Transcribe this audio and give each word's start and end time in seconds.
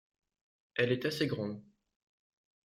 Elle 0.73 0.93
est 0.93 1.05
assez 1.05 1.27
grande. 1.27 1.61